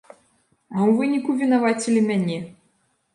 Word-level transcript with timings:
А 0.75 0.79
ў 0.83 0.87
выніку 1.01 1.35
вінавацілі 1.41 2.01
мяне! 2.09 2.39